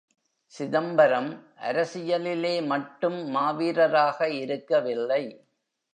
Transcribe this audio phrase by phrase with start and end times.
[0.55, 1.29] சிதம்பரம்
[1.61, 5.23] அரசியலிலே மட்டும் மாவீரராக இருக்கவில்லை.